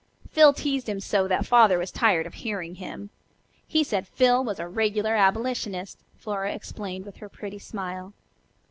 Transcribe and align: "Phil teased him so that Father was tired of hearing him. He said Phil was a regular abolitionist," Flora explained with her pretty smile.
"Phil 0.31 0.51
teased 0.51 0.89
him 0.89 0.99
so 0.99 1.27
that 1.27 1.45
Father 1.45 1.77
was 1.77 1.91
tired 1.91 2.25
of 2.25 2.33
hearing 2.33 2.73
him. 2.73 3.11
He 3.67 3.83
said 3.83 4.07
Phil 4.07 4.43
was 4.43 4.57
a 4.57 4.67
regular 4.67 5.13
abolitionist," 5.13 5.99
Flora 6.17 6.51
explained 6.55 7.05
with 7.05 7.17
her 7.17 7.29
pretty 7.29 7.59
smile. 7.59 8.11